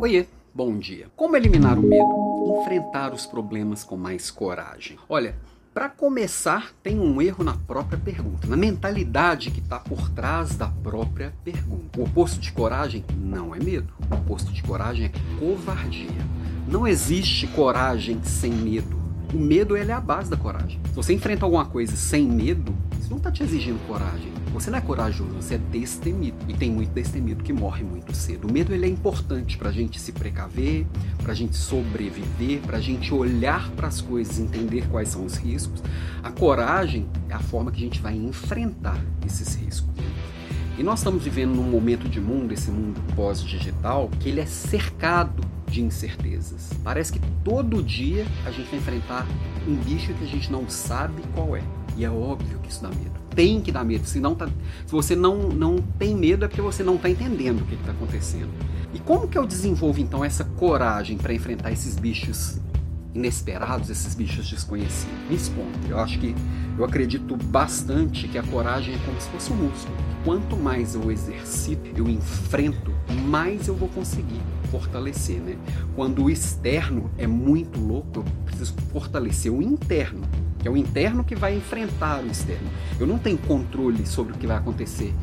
[0.00, 0.24] Oiê,
[0.54, 1.08] bom dia.
[1.14, 2.62] Como eliminar o medo?
[2.62, 4.96] Enfrentar os problemas com mais coragem.
[5.06, 5.36] Olha,
[5.74, 10.68] para começar, tem um erro na própria pergunta, na mentalidade que está por trás da
[10.68, 12.00] própria pergunta.
[12.00, 16.08] O oposto de coragem não é medo, o oposto de coragem é covardia.
[16.66, 18.98] Não existe coragem sem medo.
[19.34, 20.80] O medo é a base da coragem.
[20.86, 22.74] Se você enfrenta alguma coisa sem medo,
[23.10, 24.32] não está te exigindo coragem.
[24.52, 26.36] Você não é corajoso, você é destemido.
[26.48, 28.46] E tem muito destemido que morre muito cedo.
[28.46, 30.86] O medo ele é importante para a gente se precaver,
[31.20, 35.34] para a gente sobreviver, para a gente olhar para as coisas, entender quais são os
[35.34, 35.82] riscos.
[36.22, 39.90] A coragem é a forma que a gente vai enfrentar esses riscos.
[40.78, 45.42] E nós estamos vivendo num momento de mundo, esse mundo pós-digital, que ele é cercado
[45.66, 46.70] de incertezas.
[46.82, 49.26] Parece que todo dia a gente vai enfrentar
[49.66, 51.62] um bicho que a gente não sabe qual é.
[52.00, 53.10] E é óbvio que isso dá medo.
[53.34, 54.06] Tem que dar medo.
[54.06, 54.46] Se, tá,
[54.86, 57.92] se você não, não tem medo, é porque você não está entendendo o que está
[57.92, 58.48] acontecendo.
[58.94, 62.58] E como que eu desenvolvo então essa coragem para enfrentar esses bichos
[63.14, 65.14] inesperados, esses bichos desconhecidos?
[65.28, 65.78] Me expondo.
[65.90, 66.34] Eu acho que
[66.78, 69.94] eu acredito bastante que a coragem é como se fosse um músculo.
[70.24, 72.94] Quanto mais eu exercito, eu enfrento,
[73.26, 75.54] mais eu vou conseguir fortalecer, né?
[75.94, 80.22] Quando o externo é muito louco, eu preciso fortalecer o interno
[80.60, 82.68] que é o interno que vai enfrentar o externo.
[82.98, 85.14] Eu não tenho controle sobre o que vai acontecer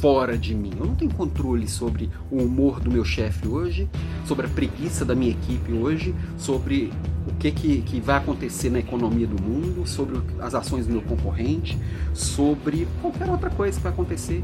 [0.00, 0.72] fora de mim.
[0.78, 3.88] Eu não tenho controle sobre o humor do meu chefe hoje,
[4.24, 6.92] sobre a preguiça da minha equipe hoje, sobre
[7.26, 11.02] o que, que, que vai acontecer na economia do mundo, sobre as ações do meu
[11.02, 11.78] concorrente,
[12.12, 14.42] sobre qualquer outra coisa que vai acontecer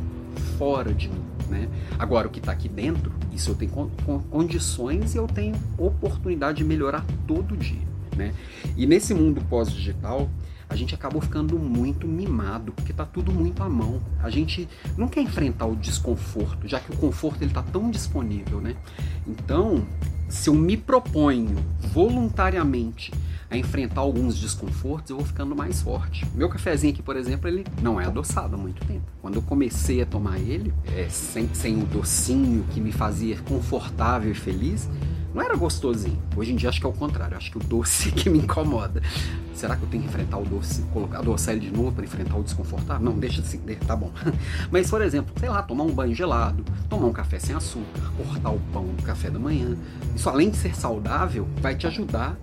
[0.59, 1.25] fora de mim.
[1.49, 1.69] Né?
[1.99, 3.91] Agora, o que está aqui dentro, isso eu tenho
[4.31, 7.96] condições e eu tenho oportunidade de melhorar todo dia.
[8.17, 8.33] Né?
[8.77, 10.29] E nesse mundo pós-digital,
[10.69, 14.01] a gente acabou ficando muito mimado, porque está tudo muito à mão.
[14.21, 18.61] A gente não quer enfrentar o desconforto, já que o conforto ele está tão disponível,
[18.61, 18.75] né?
[19.27, 19.87] Então,
[20.29, 21.55] se eu me proponho
[21.93, 23.13] voluntariamente
[23.49, 26.27] a enfrentar alguns desconfortos, eu vou ficando mais forte.
[26.35, 29.05] Meu cafezinho aqui, por exemplo, ele não é adoçado há muito tempo.
[29.23, 34.33] Quando eu comecei a tomar ele, é, sem, sem o docinho que me fazia confortável
[34.33, 34.89] e feliz,
[35.37, 36.19] não era gostosinho.
[36.35, 39.03] Hoje em dia acho que é o contrário, acho que o doce que me incomoda.
[39.53, 42.37] Será que eu tenho que enfrentar o doce, colocar, adoçar ele de novo para enfrentar
[42.37, 43.05] o desconfortável?
[43.05, 44.11] Não, deixa assim, tá bom.
[44.73, 48.51] Mas, por exemplo, sei lá, tomar um banho gelado, tomar um café sem açúcar, cortar
[48.51, 49.77] o pão no café da manhã.
[50.15, 52.37] Isso, além de ser saudável, vai te ajudar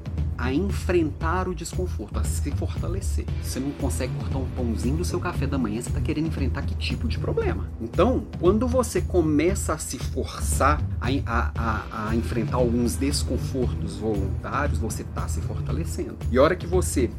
[0.43, 3.25] a enfrentar o desconforto, a se fortalecer.
[3.41, 6.63] Você não consegue cortar um pãozinho do seu café da manhã, você está querendo enfrentar
[6.63, 7.69] que tipo de problema?
[7.79, 14.79] Então, quando você começa a se forçar a, a, a, a enfrentar alguns desconfortos voluntários,
[14.79, 16.17] você está se fortalecendo.
[16.29, 17.09] E a hora que você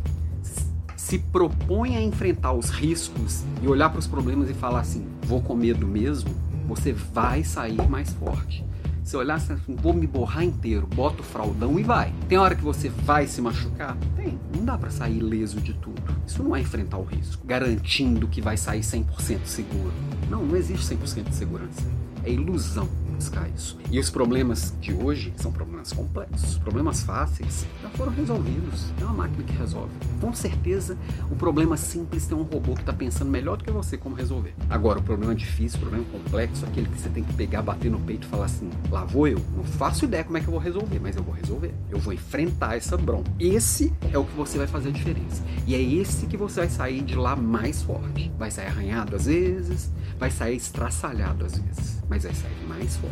[0.94, 5.40] se propõe a enfrentar os riscos e olhar para os problemas e falar assim, vou
[5.40, 6.28] com medo mesmo,
[6.68, 8.62] você vai sair mais forte.
[9.04, 12.10] Se olhar assim, vou me borrar inteiro, bota o fraldão e vai.
[12.26, 13.98] Tem hora que você vai se machucar?
[14.16, 14.38] Tem.
[14.56, 16.02] Não dá para sair ileso de tudo.
[16.26, 19.92] Isso não é enfrentar o risco, garantindo que vai sair 100% seguro.
[20.30, 21.82] Não, não existe 100% de segurança.
[22.24, 23.78] É ilusão buscar isso.
[23.90, 26.52] E os problemas de hoje são problemas complexos.
[26.52, 28.92] Os problemas fáceis já foram resolvidos.
[29.00, 29.92] É uma máquina que resolve.
[30.20, 30.96] Com certeza,
[31.30, 34.54] o problema simples tem um robô que está pensando melhor do que você como resolver.
[34.68, 38.00] Agora, o problema difícil, o problema complexo, aquele que você tem que pegar, bater no
[38.00, 39.40] peito e falar assim: lá vou eu.
[39.56, 41.74] Não faço ideia como é que eu vou resolver, mas eu vou resolver.
[41.90, 43.30] Eu vou enfrentar essa bronca.
[43.38, 45.42] Esse é o que você vai fazer a diferença.
[45.66, 48.32] E é esse que você vai sair de lá mais forte.
[48.38, 53.03] Vai sair arranhado às vezes, vai sair estraçalhado às vezes, mas vai sair mais forte.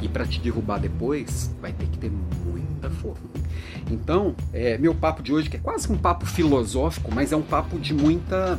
[0.00, 3.22] E para te derrubar depois, vai ter que ter muita força.
[3.90, 7.42] Então, é, meu papo de hoje, que é quase um papo filosófico, mas é um
[7.42, 8.58] papo de muita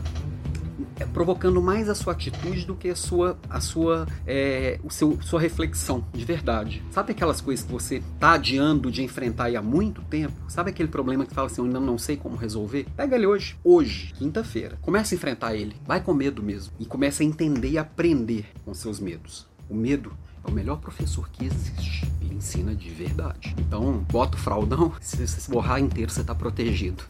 [1.00, 5.22] é, provocando mais a sua atitude do que a sua, a sua, é, o seu,
[5.22, 6.82] sua reflexão de verdade.
[6.92, 10.34] Sabe aquelas coisas que você tá adiando de enfrentar há muito tempo?
[10.48, 12.86] Sabe aquele problema que fala assim, eu ainda não sei como resolver?
[12.96, 14.78] Pega ele hoje, hoje, quinta-feira.
[14.82, 15.76] Começa a enfrentar ele.
[15.86, 16.74] Vai com medo mesmo.
[16.80, 19.48] E começa a entender e aprender com seus medos.
[19.70, 20.14] O medo
[20.46, 22.08] é o melhor professor que existe.
[22.22, 23.56] Ele ensina de verdade.
[23.60, 27.04] Então, bota o fraldão, se você se borrar inteiro, você está protegido.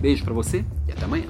[0.00, 1.26] Beijo para você e até amanhã.